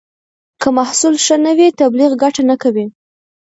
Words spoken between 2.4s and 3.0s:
نه کوي.